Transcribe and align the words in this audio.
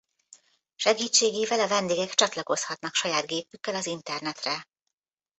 Segítségével 0.75 1.59
a 1.59 1.67
vendégek 1.67 2.09
csatlakozhatnak 2.13 2.93
saját 2.93 3.25
gépükkel 3.25 3.75
az 3.75 3.85
internetre. 3.85 4.65